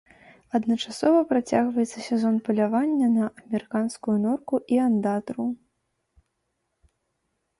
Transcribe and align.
Адначасова 0.57 1.19
працягваецца 1.31 1.99
сезон 2.05 2.35
палявання 2.47 3.07
на 3.17 3.25
амерыканскую 3.41 4.15
норку 4.25 4.55
і 4.77 4.79
андатру. 4.85 5.45